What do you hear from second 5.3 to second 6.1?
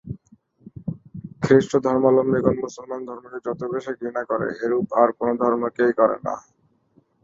ধর্মকেই